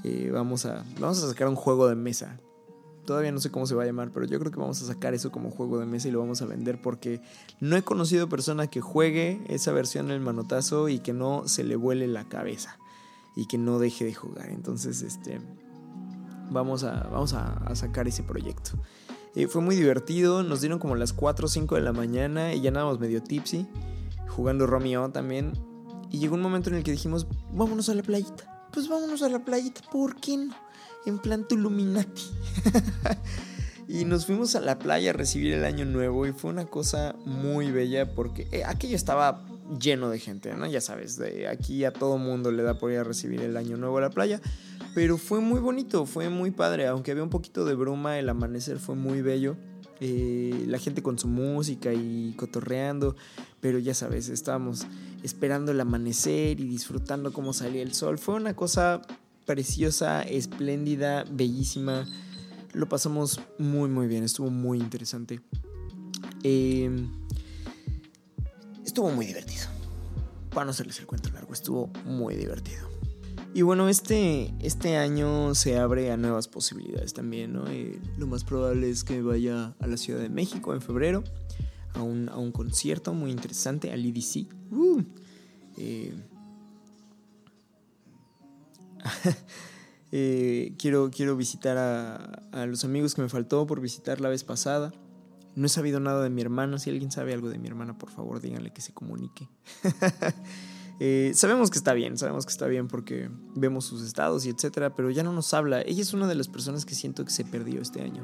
Eh, 0.03 0.29
vamos, 0.31 0.65
a, 0.65 0.83
vamos 1.00 1.24
a 1.24 1.29
sacar 1.29 1.48
un 1.48 1.55
juego 1.55 1.88
de 1.88 1.95
mesa 1.95 2.39
Todavía 3.05 3.33
no 3.33 3.39
sé 3.39 3.51
cómo 3.51 3.65
se 3.65 3.75
va 3.75 3.83
a 3.83 3.86
llamar, 3.86 4.12
pero 4.13 4.25
yo 4.25 4.39
creo 4.39 4.51
que 4.51 4.60
vamos 4.60 4.81
a 4.81 4.86
sacar 4.86 5.13
eso 5.13 5.29
como 5.29 5.51
juego 5.51 5.77
de 5.79 5.86
mesa 5.86 6.07
y 6.07 6.12
lo 6.12 6.19
vamos 6.19 6.41
a 6.41 6.45
vender 6.45 6.81
porque 6.81 7.22
no 7.60 7.75
he 7.75 7.81
conocido 7.81 8.29
persona 8.29 8.67
que 8.67 8.79
juegue 8.79 9.41
esa 9.50 9.74
versión 9.74 10.05
en 10.05 10.12
el 10.13 10.19
manotazo 10.22 10.88
y 10.88 11.00
que 11.00 11.12
no 11.12 11.48
se 11.48 11.65
le 11.65 11.75
vuele 11.75 12.07
la 12.07 12.24
cabeza 12.29 12.77
y 13.36 13.48
que 13.48 13.57
no 13.57 13.77
deje 13.77 14.05
de 14.05 14.13
jugar. 14.13 14.50
Entonces, 14.50 15.01
este, 15.01 15.41
vamos 16.50 16.86
a, 16.86 17.10
vamos 17.12 17.33
a, 17.33 17.75
sacar 17.75 18.07
ese 18.07 18.24
proyecto. 18.24 18.72
Eh, 19.36 19.48
fue 19.48 19.62
muy 19.62 19.75
divertido, 19.75 20.41
nos 20.41 20.62
dieron 20.62 20.79
como 20.79 20.95
las 20.95 21.12
4 21.12 21.48
o 21.48 21.50
5 21.50 21.75
de 21.75 21.81
la 21.81 21.91
mañana 21.91 22.53
y 22.53 22.62
ya 22.62 22.69
andábamos 22.69 23.01
medio 23.01 23.22
tipsy, 23.22 23.67
jugando 24.29 24.65
Romeo 24.65 25.10
también. 25.10 25.51
Y 26.10 26.19
llegó 26.19 26.36
un 26.36 26.41
momento 26.41 26.69
en 26.69 26.77
el 26.77 26.83
que 26.83 26.91
dijimos, 26.91 27.27
vámonos 27.51 27.89
a 27.89 27.95
la 27.95 28.03
playita. 28.03 28.52
Pues 28.74 28.88
vámonos 28.88 29.22
a 29.22 29.30
la 29.30 29.39
playita, 29.39 29.82
¿por 29.92 30.20
qué 30.20 30.38
no? 30.38 30.56
en 31.06 31.20
plan 31.20 31.48
Tuluminati. 31.48 32.24
y 33.88 34.06
nos 34.06 34.25
fuimos 34.25 34.56
a 34.56 34.62
la 34.62 34.80
playa 34.80 35.12
a 35.12 35.13
recibir 35.13 35.53
el 35.53 35.65
año 35.65 35.86
nuevo 35.86 36.25
y 36.25 36.32
fue 36.32 36.51
una 36.51 36.65
cosa 36.65 37.15
muy 37.25 37.72
bella 37.72 38.13
porque 38.13 38.48
eh, 38.51 38.63
aquello 38.63 38.96
estaba 38.96 39.46
lleno 39.80 40.10
de 40.10 40.20
gente, 40.20 40.53
¿no? 40.56 40.65
Ya 40.65 40.82
sabes, 40.82 41.18
de 41.18 41.48
aquí 41.48 41.86
a 41.86 41.94
todo 41.94 42.18
mundo 42.18 42.51
le 42.51 42.63
da 42.63 42.77
por 42.77 42.92
ir 42.92 43.00
a 43.00 43.03
recibir 43.03 43.42
el 43.42 43.58
año 43.58 43.77
nuevo 43.77 43.98
a 43.98 44.01
la 44.01 44.10
playa. 44.10 44.42
Pero 44.96 45.18
fue 45.18 45.39
muy 45.39 45.60
bonito, 45.60 46.06
fue 46.06 46.30
muy 46.30 46.51
padre, 46.51 46.88
aunque 46.88 47.12
había 47.12 47.24
un 47.24 47.30
poquito 47.30 47.65
de 47.65 47.74
bruma, 47.74 48.20
el 48.20 48.30
amanecer 48.30 48.80
fue 48.80 48.96
muy 48.96 49.22
bello. 49.22 49.56
Eh, 50.05 50.65
la 50.67 50.79
gente 50.79 51.01
con 51.01 51.17
su 51.17 51.29
música 51.29 51.93
y 51.93 52.33
cotorreando, 52.36 53.15
pero 53.62 53.79
ya 53.79 53.93
sabes, 53.93 54.27
estábamos 54.27 54.86
esperando 55.24 55.72
el 55.72 55.79
amanecer 55.79 56.60
y 56.60 56.67
disfrutando 56.67 57.31
cómo 57.31 57.53
salía 57.53 57.81
el 57.81 57.93
sol. 57.93 58.17
Fue 58.19 58.36
una 58.36 58.53
cosa 58.53 59.01
preciosa, 59.45 60.22
espléndida, 60.24 61.24
bellísima. 61.31 62.05
Lo 62.74 62.89
pasamos 62.89 63.39
muy, 63.57 63.88
muy 63.88 64.07
bien, 64.07 64.25
estuvo 64.25 64.50
muy 64.50 64.79
interesante. 64.79 65.39
Em, 66.43 67.10
estuvo 68.86 69.10
muy 69.10 69.25
divertido. 69.25 69.67
Para 70.50 70.65
no 70.65 70.72
hacerles 70.72 71.00
el 71.00 71.05
cuento 71.05 71.29
largo, 71.29 71.53
estuvo 71.53 71.88
muy 72.03 72.36
divertido. 72.36 72.92
Y 73.53 73.62
bueno, 73.62 73.88
este, 73.88 74.53
este 74.60 74.98
año 74.98 75.53
se 75.53 75.77
abre 75.77 76.12
a 76.12 76.17
nuevas 76.17 76.48
posibilidades 76.48 77.13
también, 77.13 77.53
¿no? 77.53 77.67
Eh, 77.67 78.00
lo 78.17 78.25
más 78.25 78.43
probable 78.43 78.89
es 78.89 79.03
que 79.03 79.22
vaya 79.22 79.75
a 79.79 79.88
la 79.88 79.98
Ciudad 79.98 80.19
de 80.19 80.29
México 80.29 80.74
en 80.74 80.81
febrero 80.81 81.24
a 81.93 82.01
un, 82.01 82.29
a 82.29 82.38
un 82.38 82.51
concierto 82.51 83.13
muy 83.13 83.29
interesante, 83.29 83.91
al 83.91 84.03
EDC. 84.05 84.48
Uh, 84.72 85.03
eh, 85.77 86.13
Eh, 90.15 90.75
quiero, 90.77 91.10
quiero 91.10 91.36
visitar 91.36 91.75
a, 91.75 92.65
los 92.67 92.86
amigos 92.86 93.15
que 93.15 93.24
me 93.24 93.29
faltó 93.29 93.65
por 93.65 93.81
visitar 93.81 94.22
la 94.22 94.29
vez 94.29 94.43
pasada. 94.43 94.93
No 95.55 95.65
he 95.65 95.69
sabido 95.69 96.00
nada 96.00 96.22
de 96.22 96.29
mi 96.29 96.39
hermana. 96.43 96.77
Si 96.77 96.91
alguien 96.91 97.10
sabe 97.10 97.33
algo 97.33 97.50
de 97.50 97.57
mi 97.57 97.67
hermana, 97.67 97.98
por 97.98 98.12
favor, 98.12 98.39
díganle 98.39 98.72
que 98.72 98.81
se 98.81 98.93
comunique. 98.93 99.50
Eh, 101.00 101.31
sabemos 101.33 101.69
que 101.69 101.77
está 101.77 101.93
bien, 101.93 102.17
sabemos 102.17 102.45
que 102.45 102.51
está 102.51 102.67
bien 102.67 102.88
porque 102.88 103.29
vemos 103.55 103.85
sus 103.85 104.03
estados 104.03 104.45
y 104.45 104.50
etcétera, 104.50 104.93
pero 104.95 105.09
ya 105.09 105.23
no 105.23 105.33
nos 105.33 105.53
habla. 105.53 105.81
Ella 105.81 106.01
es 106.01 106.13
una 106.13 106.27
de 106.27 106.35
las 106.35 106.47
personas 106.47 106.85
que 106.85 106.95
siento 106.95 107.25
que 107.25 107.31
se 107.31 107.45
perdió 107.45 107.81
este 107.81 108.01
año. 108.01 108.23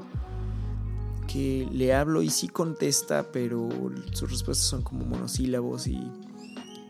Que 1.28 1.68
le 1.72 1.94
hablo 1.94 2.22
y 2.22 2.30
sí 2.30 2.48
contesta, 2.48 3.32
pero 3.32 3.70
sus 4.14 4.32
respuestas 4.32 4.68
son 4.68 4.82
como 4.82 5.06
monosílabos 5.06 5.88
y 5.88 6.00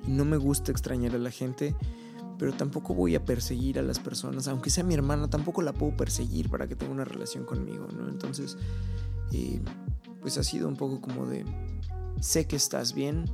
no 0.08 0.26
me 0.26 0.38
gusta 0.38 0.72
extrañar 0.72 1.16
a 1.16 1.20
la 1.20 1.32
gente 1.32 1.76
pero 2.40 2.54
tampoco 2.54 2.96
voy 2.96 3.16
a 3.16 3.26
perseguir 3.26 3.78
a 3.78 3.82
las 3.82 4.00
personas, 4.00 4.48
aunque 4.48 4.70
sea 4.70 4.86
mi 4.86 4.94
hermana, 4.94 5.30
tampoco 5.30 5.62
la 5.62 5.74
puedo 5.74 5.96
perseguir 5.96 6.50
para 6.50 6.68
que 6.68 6.76
tenga 6.76 6.94
una 6.94 7.04
relación 7.04 7.44
conmigo, 7.44 7.88
¿no? 7.94 8.08
Entonces, 8.08 8.58
eh, 9.34 9.60
pues 10.22 10.38
ha 10.38 10.44
sido 10.44 10.70
un 10.70 10.78
poco 10.78 11.02
como 11.02 11.26
de, 11.26 11.44
sé 12.22 12.48
que 12.48 12.56
estás 12.56 12.94
bien, 12.94 13.26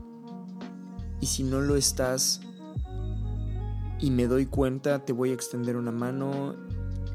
y 1.25 1.27
si 1.27 1.41
no 1.41 1.59
lo 1.59 1.75
estás 1.75 2.39
y 3.99 4.11
me 4.11 4.27
doy 4.27 4.45
cuenta, 4.45 5.03
te 5.05 5.11
voy 5.11 5.31
a 5.31 5.33
extender 5.33 5.75
una 5.75 5.91
mano, 5.91 6.53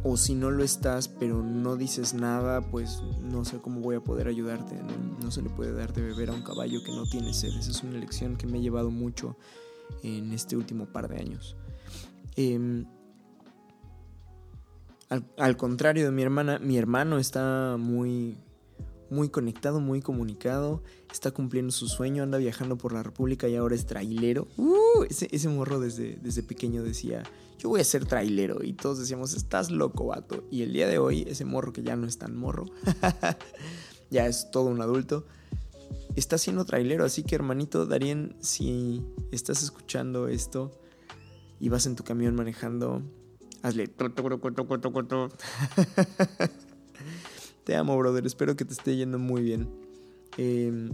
o 0.02 0.16
si 0.16 0.34
no 0.34 0.50
lo 0.50 0.64
estás, 0.64 1.06
pero 1.06 1.44
no 1.44 1.76
dices 1.76 2.12
nada, 2.12 2.60
pues 2.60 3.04
no 3.22 3.44
sé 3.44 3.58
cómo 3.58 3.80
voy 3.80 3.94
a 3.94 4.00
poder 4.00 4.26
ayudarte, 4.26 4.74
no, 5.22 5.30
se 5.30 5.42
le 5.42 5.48
puede 5.48 5.72
dar 5.72 5.92
de 5.92 6.02
beber 6.02 6.30
a 6.30 6.32
un 6.32 6.42
caballo 6.42 6.82
que 6.82 6.90
no 6.90 7.06
tiene 7.06 7.32
sed, 7.32 7.50
esa 7.50 7.70
es 7.70 7.84
una 7.84 8.00
lección 8.00 8.34
que 8.34 8.48
me 8.48 8.58
ha 8.58 8.60
llevado 8.60 8.90
mucho 8.90 9.36
en 10.02 10.32
este 10.32 10.56
último 10.56 10.86
par 10.86 11.06
de 11.06 11.20
años. 11.20 11.54
Em, 12.34 12.86
al, 15.36 15.56
contrario 15.56 16.06
de 16.06 16.10
mi 16.10 16.22
hermana, 16.22 16.58
mi 16.58 16.78
hermano 16.78 17.18
está 17.18 17.76
muy, 17.78 18.36
muy 19.10 19.28
conectado, 19.28 19.80
muy 19.80 20.00
comunicado, 20.00 20.82
está 21.12 21.32
cumpliendo 21.32 21.72
su 21.72 21.88
sueño, 21.88 22.22
anda 22.22 22.38
viajando 22.38 22.78
por 22.78 22.92
la 22.92 23.02
República 23.02 23.48
y 23.48 23.56
ahora 23.56 23.74
es 23.74 23.86
trailero. 23.86 24.46
Uh, 24.56 25.04
ese, 25.08 25.48
morro 25.48 25.80
desde, 25.80 26.16
desde 26.22 26.42
pequeño 26.42 26.82
decía, 26.82 27.22
yo 27.58 27.68
voy 27.68 27.80
a 27.80 27.84
ser 27.84 28.06
trailero. 28.06 28.62
Y 28.62 28.72
todos 28.72 28.98
decíamos, 28.98 29.34
estás 29.34 29.70
loco, 29.70 30.06
vato. 30.06 30.44
Y 30.50 30.62
el 30.62 30.72
día 30.72 30.86
de 30.86 30.98
hoy, 30.98 31.24
ese 31.28 31.44
morro 31.44 31.72
que 31.72 31.82
ya 31.82 31.96
no 31.96 32.06
es 32.06 32.18
tan 32.18 32.36
morro, 32.36 32.66
ya 34.10 34.26
es 34.26 34.50
todo 34.50 34.66
un 34.66 34.80
adulto, 34.80 35.26
está 36.16 36.38
siendo 36.38 36.64
trailero. 36.64 37.04
Así 37.04 37.22
que 37.22 37.34
hermanito 37.34 37.86
Darien, 37.86 38.36
si 38.40 39.02
estás 39.32 39.62
escuchando 39.62 40.28
esto, 40.28 40.70
y 41.58 41.68
vas 41.68 41.86
en 41.86 41.96
tu 41.96 42.04
camión 42.04 42.34
manejando, 42.34 43.02
hazle... 43.62 43.88
te 47.64 47.76
amo, 47.76 47.96
brother. 47.96 48.26
Espero 48.26 48.56
que 48.56 48.64
te 48.64 48.72
esté 48.72 48.96
yendo 48.96 49.18
muy 49.18 49.42
bien. 49.42 49.68
Em, 50.36 50.90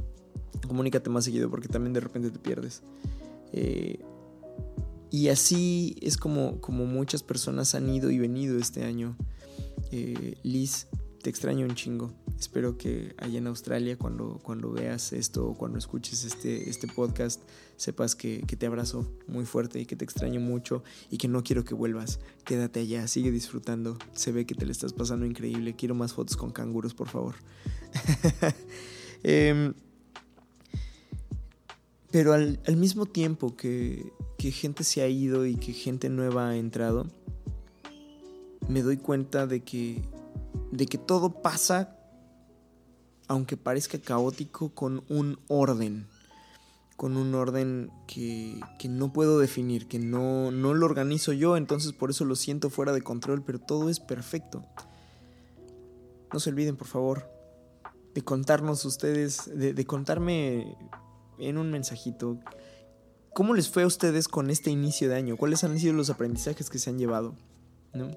comunícate 0.67 1.11
más 1.11 1.25
seguido 1.25 1.51
porque 1.51 1.69
también 1.69 1.93
de 1.93 2.01
repente 2.01 2.31
te 2.31 2.39
pierdes. 2.39 2.83
Eh, 3.53 4.01
y 5.11 5.29
así 5.29 5.97
es 6.01 6.17
como, 6.17 6.61
como 6.61 6.85
muchas 6.85 7.23
personas 7.23 7.75
han 7.75 7.89
ido 7.89 8.11
y 8.11 8.19
venido 8.19 8.59
este 8.59 8.85
año. 8.85 9.17
Eh, 9.93 10.37
Liz, 10.43 10.89
te 11.23 11.31
extraño 11.31 11.67
un 11.67 11.75
chingo. 11.75 12.13
Espero 12.39 12.77
que 12.77 13.15
allá 13.17 13.39
en 13.39 13.47
Australia, 13.47 13.97
cuando, 13.97 14.39
cuando 14.43 14.71
veas 14.71 15.13
esto 15.15 15.47
o 15.49 15.55
cuando 15.55 15.79
escuches 15.79 16.25
este, 16.25 16.69
este 16.69 16.87
podcast, 16.87 17.41
sepas 17.77 18.15
que, 18.15 18.43
que, 18.47 18.57
te 18.57 18.67
abrazo 18.67 19.11
muy 19.27 19.47
fuerte 19.47 19.81
y 19.81 19.87
que 19.87 19.97
te 19.97 20.05
extraño 20.05 20.39
mucho 20.39 20.83
y 21.11 21.17
que 21.17 21.29
no 21.29 21.43
quiero 21.43 21.65
que 21.65 21.75
vuelvas. 21.75 22.21
Quédate 22.45 22.81
allá, 22.81 23.09
sigue 23.09 23.31
disfrutando. 23.31 23.97
Se 24.13 24.33
ve 24.33 24.45
que 24.45 24.55
te 24.55 24.67
le 24.67 24.73
estás 24.73 24.93
pasando 24.93 25.25
increíble. 25.25 25.75
Quiero 25.77 25.95
más 25.95 26.13
fotos 26.13 26.37
con 26.37 26.51
canguros, 26.51 26.93
por 26.93 27.09
favor. 27.09 27.37
eh, 29.23 29.73
pero 32.11 32.35
al, 32.35 32.61
al, 32.67 32.77
mismo 32.77 33.07
tiempo 33.07 33.57
que, 33.57 34.13
que 34.37 34.53
gente 34.53 34.85
se 34.85 35.01
ha 35.01 35.09
ido 35.09 35.47
y 35.47 35.57
que 35.57 35.73
gente 35.73 36.11
nueva 36.11 36.51
ha 36.51 36.57
entrado, 36.57 37.07
me 38.69 38.83
doy 38.83 38.97
cuenta 38.99 39.47
de 39.47 39.61
que, 39.61 40.03
de 40.71 40.87
que 40.87 40.99
todo 40.99 41.43
pasa 41.43 41.96
aunque 43.29 43.57
parezca 43.57 43.99
caótico, 43.99 44.71
con 44.71 45.05
un 45.09 45.39
orden. 45.49 46.07
Con 46.97 47.17
un 47.17 47.35
orden 47.35 47.91
que, 48.07 48.59
que 48.79 48.89
no 48.89 49.13
puedo 49.13 49.39
definir, 49.39 49.87
que 49.87 49.99
no, 49.99 50.51
no, 50.51 50.73
lo 50.73 50.87
organizo 50.87 51.33
yo, 51.33 51.57
entonces 51.57 51.93
por 51.93 52.11
eso 52.11 52.25
lo 52.25 52.37
siento 52.37 52.71
fuera 52.71 52.93
de 52.93 53.03
control, 53.03 53.43
pero 53.43 53.59
todo 53.59 53.91
es 53.91 54.01
perfecto. 54.01 54.65
No 56.33 56.41
se 56.41 56.51
olviden, 56.51 56.77
por 56.77 56.87
favor, 56.87 57.31
de 58.15 58.23
contarnos 58.23 58.85
ustedes, 58.87 59.51
de, 59.55 59.75
de 59.75 59.85
contarme 59.85 60.75
en 61.39 61.59
un 61.59 61.71
mensajito 61.71 62.39
cómo 63.37 63.53
les 63.53 63.69
fue 63.69 63.83
a 63.83 63.87
ustedes 63.87 64.29
con 64.29 64.49
este 64.49 64.71
inicio 64.71 65.11
de 65.11 65.17
año, 65.17 65.37
cuáles 65.37 65.63
han 65.63 65.79
sido 65.79 65.93
los 65.93 66.09
aprendizajes 66.09 66.71
que 66.71 66.79
se 66.79 66.89
han 66.89 66.99
llevado, 66.99 67.35
¿no? 67.93 68.11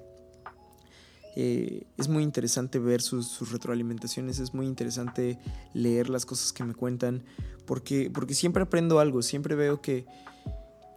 Eh, 1.36 1.86
es 1.96 2.08
muy 2.08 2.22
interesante 2.22 2.78
ver 2.78 3.02
sus, 3.02 3.50
retroalimentaciones, 3.52 4.38
es 4.38 4.52
muy 4.52 4.66
interesante 4.66 5.38
leer 5.74 6.08
las 6.08 6.26
cosas 6.26 6.52
que 6.52 6.64
me 6.64 6.74
cuentan, 6.74 7.22
porque, 7.66 8.10
porque 8.12 8.34
siempre 8.34 8.62
aprendo 8.62 8.98
algo, 8.98 9.22
siempre 9.22 9.54
veo 9.54 9.80
que, 9.80 10.06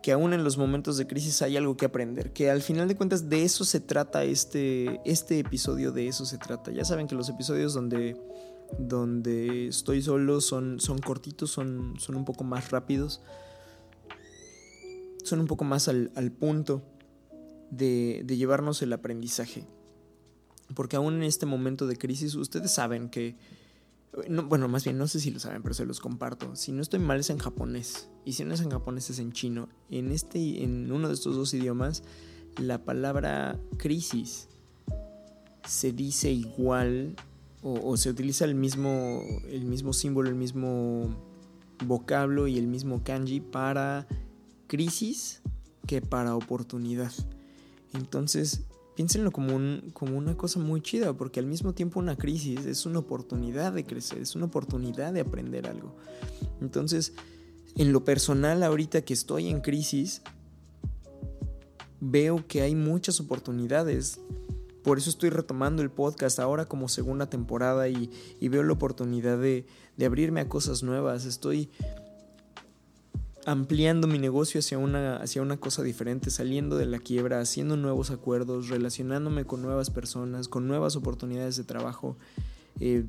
que 0.01 0.11
aún 0.11 0.33
en 0.33 0.43
los 0.43 0.57
momentos 0.57 0.97
de 0.97 1.05
crisis 1.05 1.41
hay 1.43 1.55
algo 1.55 1.77
que 1.77 1.85
aprender, 1.85 2.33
que 2.33 2.49
al 2.49 2.61
final 2.61 2.87
de 2.87 2.95
cuentas 2.95 3.29
de 3.29 3.43
eso 3.43 3.63
se 3.63 3.79
trata 3.79 4.23
este, 4.23 5.01
este 5.05 5.39
episodio, 5.39 5.91
de 5.91 6.07
eso 6.07 6.25
se 6.25 6.37
trata. 6.37 6.71
Ya 6.71 6.83
saben 6.83 7.07
que 7.07 7.15
los 7.15 7.29
episodios 7.29 7.73
donde, 7.73 8.17
donde 8.79 9.67
estoy 9.67 10.01
solo 10.01 10.41
son, 10.41 10.79
son 10.79 10.97
cortitos, 10.97 11.51
son, 11.51 11.93
son 11.99 12.15
un 12.15 12.25
poco 12.25 12.43
más 12.43 12.71
rápidos, 12.71 13.21
son 15.23 15.41
un 15.41 15.47
poco 15.47 15.63
más 15.63 15.87
al, 15.87 16.11
al 16.15 16.31
punto 16.31 16.81
de 17.69 18.25
llevarnos 18.27 18.81
el 18.81 18.93
aprendizaje. 18.93 19.65
Porque 20.75 20.95
aún 20.95 21.15
en 21.15 21.23
este 21.23 21.45
momento 21.45 21.87
de 21.87 21.97
crisis, 21.97 22.35
ustedes 22.35 22.71
saben 22.71 23.09
que. 23.09 23.35
No, 24.29 24.43
bueno, 24.43 24.67
más 24.67 24.83
bien, 24.83 24.97
no 24.97 25.07
sé 25.07 25.19
si 25.19 25.31
lo 25.31 25.39
saben, 25.39 25.63
pero 25.63 25.73
se 25.73 25.85
los 25.85 25.99
comparto. 25.99 26.55
Si 26.55 26.71
no 26.71 26.81
estoy 26.81 26.99
mal, 26.99 27.19
es 27.19 27.29
en 27.29 27.39
japonés. 27.39 28.09
Y 28.25 28.33
si 28.33 28.45
no 28.45 28.53
es 28.53 28.61
en 28.61 28.69
japonés, 28.69 29.09
es 29.09 29.19
en 29.19 29.31
chino. 29.31 29.69
En, 29.89 30.11
este, 30.11 30.63
en 30.63 30.91
uno 30.91 31.07
de 31.07 31.15
estos 31.15 31.35
dos 31.35 31.53
idiomas, 31.53 32.03
la 32.57 32.83
palabra 32.83 33.59
crisis 33.77 34.49
se 35.67 35.91
dice 35.93 36.31
igual 36.31 37.15
o, 37.63 37.89
o 37.89 37.97
se 37.97 38.09
utiliza 38.09 38.45
el 38.45 38.53
mismo, 38.53 39.23
el 39.49 39.65
mismo 39.65 39.93
símbolo, 39.93 40.29
el 40.29 40.35
mismo 40.35 41.15
vocablo 41.87 42.47
y 42.47 42.57
el 42.57 42.67
mismo 42.67 43.03
kanji 43.03 43.39
para 43.39 44.07
crisis 44.67 45.41
que 45.87 46.01
para 46.01 46.35
oportunidad. 46.35 47.11
Entonces, 47.93 48.61
piénsenlo 48.95 49.31
como, 49.31 49.55
un, 49.55 49.91
como 49.93 50.17
una 50.17 50.35
cosa 50.37 50.59
muy 50.59 50.81
chida, 50.81 51.13
porque 51.13 51.39
al 51.39 51.45
mismo 51.45 51.73
tiempo 51.73 51.99
una 51.99 52.15
crisis 52.15 52.65
es 52.65 52.85
una 52.85 52.99
oportunidad 52.99 53.73
de 53.73 53.85
crecer, 53.85 54.19
es 54.19 54.35
una 54.35 54.45
oportunidad 54.45 55.13
de 55.13 55.21
aprender 55.21 55.67
algo. 55.67 55.95
Entonces, 56.61 57.13
en 57.75 57.91
lo 57.91 58.03
personal, 58.03 58.61
ahorita 58.63 59.01
que 59.01 59.13
estoy 59.13 59.47
en 59.47 59.61
crisis, 59.61 60.21
veo 61.99 62.45
que 62.47 62.61
hay 62.61 62.75
muchas 62.75 63.19
oportunidades. 63.19 64.19
Por 64.83 64.97
eso 64.97 65.09
estoy 65.09 65.29
retomando 65.29 65.81
el 65.81 65.89
podcast 65.89 66.39
ahora 66.39 66.65
como 66.65 66.89
segunda 66.89 67.29
temporada 67.29 67.87
y, 67.87 68.11
y 68.39 68.47
veo 68.49 68.63
la 68.63 68.73
oportunidad 68.73 69.39
de, 69.39 69.65
de 69.97 70.05
abrirme 70.05 70.41
a 70.41 70.49
cosas 70.49 70.83
nuevas. 70.83 71.25
Estoy 71.25 71.69
ampliando 73.45 74.07
mi 74.07 74.19
negocio 74.19 74.59
hacia 74.59 74.77
una, 74.77 75.17
hacia 75.17 75.41
una 75.41 75.57
cosa 75.57 75.83
diferente, 75.83 76.29
saliendo 76.29 76.77
de 76.77 76.85
la 76.85 76.99
quiebra, 76.99 77.39
haciendo 77.39 77.77
nuevos 77.77 78.11
acuerdos, 78.11 78.69
relacionándome 78.69 79.45
con 79.45 79.61
nuevas 79.61 79.89
personas, 79.89 80.47
con 80.47 80.67
nuevas 80.67 80.95
oportunidades 80.95 81.57
de 81.57 81.63
trabajo, 81.63 82.17
eh, 82.79 83.05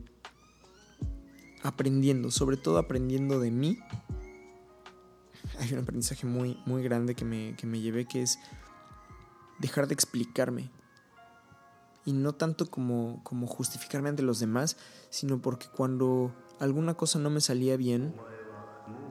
aprendiendo, 1.62 2.30
sobre 2.30 2.56
todo 2.56 2.78
aprendiendo 2.78 3.40
de 3.40 3.50
mí. 3.50 3.78
Hay 5.60 5.72
un 5.72 5.80
aprendizaje 5.80 6.26
muy, 6.26 6.58
muy 6.66 6.82
grande 6.82 7.14
que 7.14 7.24
me, 7.24 7.54
que 7.56 7.66
me 7.66 7.80
llevé 7.80 8.06
que 8.06 8.22
es 8.22 8.38
dejar 9.60 9.86
de 9.86 9.94
explicarme. 9.94 10.70
Y 12.04 12.12
no 12.12 12.34
tanto 12.34 12.70
como, 12.70 13.20
como 13.22 13.46
justificarme 13.46 14.10
ante 14.10 14.22
los 14.22 14.38
demás, 14.40 14.76
sino 15.08 15.40
porque 15.40 15.68
cuando 15.74 16.34
alguna 16.60 16.94
cosa 16.94 17.18
no 17.18 17.30
me 17.30 17.40
salía 17.40 17.76
bien, 17.76 18.14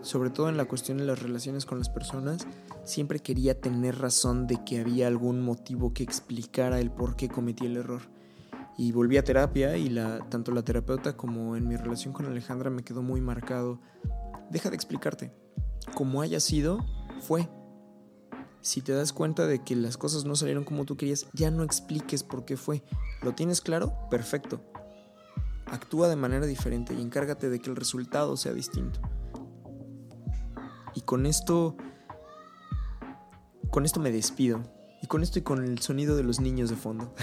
sobre 0.03 0.29
todo 0.29 0.49
en 0.49 0.57
la 0.57 0.65
cuestión 0.65 0.97
de 0.97 1.05
las 1.05 1.21
relaciones 1.21 1.65
con 1.65 1.79
las 1.79 1.89
personas, 1.89 2.45
siempre 2.83 3.19
quería 3.19 3.59
tener 3.59 3.97
razón 3.97 4.47
de 4.47 4.63
que 4.63 4.79
había 4.79 5.07
algún 5.07 5.41
motivo 5.41 5.93
que 5.93 6.03
explicara 6.03 6.79
el 6.79 6.91
por 6.91 7.15
qué 7.15 7.29
cometí 7.29 7.65
el 7.65 7.77
error. 7.77 8.01
Y 8.77 8.91
volví 8.91 9.17
a 9.17 9.23
terapia 9.23 9.77
y 9.77 9.89
la, 9.89 10.19
tanto 10.29 10.51
la 10.51 10.63
terapeuta 10.63 11.15
como 11.15 11.55
en 11.55 11.67
mi 11.67 11.75
relación 11.77 12.13
con 12.13 12.25
Alejandra 12.25 12.69
me 12.69 12.83
quedó 12.83 13.01
muy 13.01 13.21
marcado. 13.21 13.79
Deja 14.49 14.69
de 14.69 14.75
explicarte. 14.75 15.31
Como 15.95 16.21
haya 16.21 16.39
sido, 16.39 16.85
fue. 17.21 17.49
Si 18.61 18.81
te 18.81 18.93
das 18.93 19.13
cuenta 19.13 19.45
de 19.47 19.63
que 19.63 19.75
las 19.75 19.97
cosas 19.97 20.25
no 20.25 20.35
salieron 20.35 20.63
como 20.63 20.85
tú 20.85 20.97
querías, 20.97 21.27
ya 21.33 21.51
no 21.51 21.63
expliques 21.63 22.23
por 22.23 22.45
qué 22.45 22.57
fue. 22.57 22.83
¿Lo 23.21 23.33
tienes 23.33 23.61
claro? 23.61 23.93
Perfecto. 24.09 24.61
Actúa 25.65 26.07
de 26.09 26.15
manera 26.15 26.45
diferente 26.45 26.93
y 26.93 27.01
encárgate 27.01 27.49
de 27.49 27.59
que 27.59 27.69
el 27.69 27.75
resultado 27.75 28.35
sea 28.37 28.53
distinto. 28.53 28.99
Con 31.05 31.25
esto. 31.25 31.75
Con 33.69 33.85
esto 33.85 33.99
me 33.99 34.11
despido. 34.11 34.61
Y 35.01 35.07
con 35.07 35.21
esto 35.21 35.39
y 35.39 35.41
con 35.41 35.63
el 35.63 35.79
sonido 35.79 36.15
de 36.15 36.23
los 36.23 36.39
niños 36.39 36.69
de 36.69 36.75
fondo. 36.75 37.13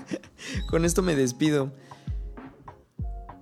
con 0.70 0.84
esto 0.84 1.02
me 1.02 1.14
despido. 1.14 1.72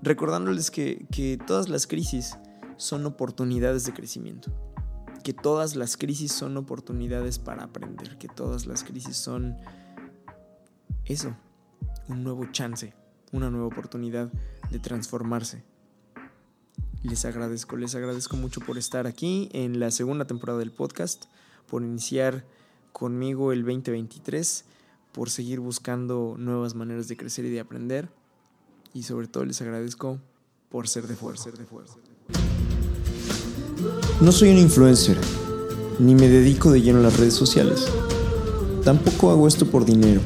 Recordándoles 0.03 0.71
que, 0.71 1.07
que 1.13 1.39
todas 1.39 1.69
las 1.69 1.87
crisis 1.87 2.37
son 2.77 3.07
oportunidades 3.07 3.85
de 3.85 3.93
crecimiento. 3.93 4.51
Que 5.23 5.33
todas 5.33 5.77
las 5.77 5.97
crisis 5.97 6.33
son 6.33 6.57
oportunidades 6.57 7.39
para 7.39 7.65
aprender. 7.65 8.19
Que 8.19 8.29
todas 8.29 8.67
las 8.67 8.83
crisis 8.83 9.17
son 9.17 9.57
eso. 11.05 11.37
Un 12.09 12.25
nuevo 12.25 12.47
chance. 12.51 12.95
Una 13.31 13.51
nueva 13.51 13.67
oportunidad 13.67 14.33
de 14.71 14.79
transformarse. 14.81 15.65
Les 17.03 17.25
agradezco, 17.25 17.77
les 17.77 17.97
agradezco 17.97 18.37
mucho 18.37 18.61
por 18.61 18.79
estar 18.79 19.09
aquí 19.09 19.49
en 19.53 19.81
la 19.81 19.91
segunda 19.91 20.25
temporada 20.25 20.61
del 20.61 20.71
podcast, 20.71 21.25
por 21.69 21.83
iniciar 21.83 22.45
conmigo 22.93 23.53
el 23.53 23.65
2023, 23.65 24.65
por 25.11 25.29
seguir 25.29 25.59
buscando 25.59 26.37
nuevas 26.39 26.77
maneras 26.77 27.09
de 27.09 27.17
crecer 27.17 27.45
y 27.45 27.51
de 27.51 27.59
aprender. 27.59 28.09
Y 28.95 29.03
sobre 29.03 29.27
todo 29.27 29.45
les 29.45 29.61
agradezco 29.61 30.21
por 30.71 30.89
ser 30.89 31.09
de 31.09 31.17
fuerza. 31.17 31.45
Ser 31.45 31.59
de 31.59 31.65
fuerza. 31.65 31.97
No 34.21 34.31
soy 34.31 34.51
un 34.51 34.59
influencer, 34.59 35.19
ni 35.99 36.15
me 36.15 36.29
dedico 36.29 36.71
de 36.71 36.83
lleno 36.83 37.01
a 37.01 37.03
las 37.03 37.19
redes 37.19 37.35
sociales. 37.35 37.85
Tampoco 38.85 39.33
hago 39.33 39.49
esto 39.49 39.67
por 39.67 39.85
dinero. 39.85 40.21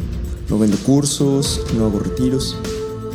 No 0.51 0.59
vendo 0.59 0.77
cursos, 0.79 1.63
no 1.75 1.87
hago 1.87 2.01
retiros. 2.01 2.55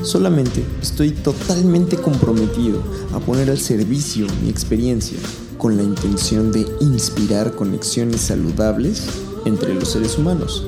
Solamente 0.04 0.64
estoy 0.82 1.12
totalmente 1.12 1.96
comprometido 1.96 2.82
a 3.14 3.20
poner 3.20 3.50
al 3.50 3.60
servicio 3.60 4.26
mi 4.44 4.50
experiencia 4.50 5.20
con 5.58 5.78
la 5.78 5.84
intención 5.84 6.52
de 6.52 6.66
inspirar 6.80 7.54
conexiones 7.56 8.22
saludables 8.22 9.04
entre 9.46 9.76
los 9.76 9.90
seres 9.90 10.18
humanos. 10.18 10.66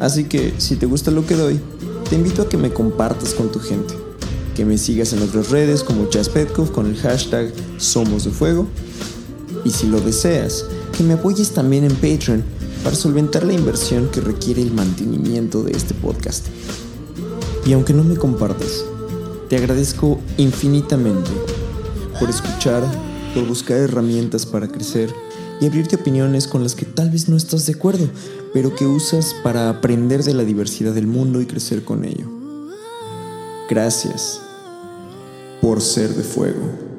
Así 0.00 0.24
que 0.24 0.52
si 0.58 0.74
te 0.74 0.86
gusta 0.86 1.12
lo 1.12 1.24
que 1.24 1.36
doy, 1.36 1.60
te 2.10 2.16
invito 2.16 2.42
a 2.42 2.48
que 2.48 2.56
me 2.56 2.72
compartas 2.72 3.32
con 3.34 3.52
tu 3.52 3.60
gente, 3.60 3.94
que 4.56 4.64
me 4.64 4.76
sigas 4.76 5.12
en 5.12 5.22
otras 5.22 5.50
redes 5.50 5.84
como 5.84 6.08
Chas 6.08 6.28
Petkov 6.28 6.72
con 6.72 6.86
el 6.86 6.96
hashtag 6.96 7.52
Somos 7.78 8.24
de 8.24 8.30
Fuego 8.32 8.66
y 9.64 9.70
si 9.70 9.86
lo 9.86 10.00
deseas, 10.00 10.64
que 10.96 11.04
me 11.04 11.14
apoyes 11.14 11.52
también 11.52 11.84
en 11.84 11.94
Patreon 11.94 12.42
para 12.82 12.96
solventar 12.96 13.44
la 13.44 13.52
inversión 13.52 14.08
que 14.08 14.20
requiere 14.20 14.62
el 14.62 14.72
mantenimiento 14.72 15.62
de 15.62 15.72
este 15.72 15.94
podcast. 15.94 16.46
Y 17.64 17.72
aunque 17.72 17.94
no 17.94 18.02
me 18.02 18.16
compartas, 18.16 18.84
te 19.48 19.56
agradezco 19.56 20.18
infinitamente 20.36 21.30
por 22.18 22.28
escuchar, 22.28 22.82
por 23.34 23.46
buscar 23.46 23.78
herramientas 23.78 24.46
para 24.46 24.66
crecer 24.66 25.14
y 25.60 25.66
abrirte 25.66 25.96
opiniones 25.96 26.48
con 26.48 26.64
las 26.64 26.74
que 26.74 26.86
tal 26.86 27.10
vez 27.10 27.28
no 27.28 27.36
estás 27.36 27.66
de 27.66 27.74
acuerdo, 27.74 28.08
pero 28.52 28.74
que 28.74 28.86
usas 28.86 29.34
para 29.44 29.68
aprender 29.68 30.24
de 30.24 30.34
la 30.34 30.42
diversidad 30.42 30.92
del 30.92 31.06
mundo 31.06 31.40
y 31.40 31.46
crecer 31.46 31.84
con 31.84 32.04
ello. 32.04 32.26
Gracias, 33.70 34.40
por 35.60 35.80
ser 35.80 36.14
de 36.14 36.24
fuego. 36.24 36.91